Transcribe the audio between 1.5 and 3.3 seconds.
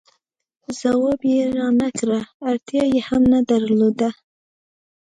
را نه کړ، اړتیا یې هم